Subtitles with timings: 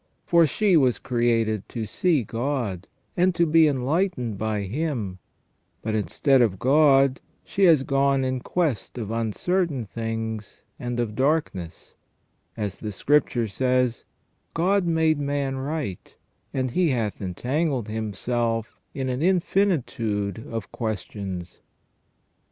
[0.25, 5.19] For she was created to see God, and to be enlightened by Him;
[5.83, 11.93] but instead of God, she has gone in quest of uncertain things and of darkness,
[12.57, 16.15] as the Scripture says:* God made man right,
[16.51, 21.59] and he hath entangled himself in an infinitude of questions